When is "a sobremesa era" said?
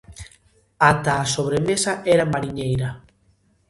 1.23-2.29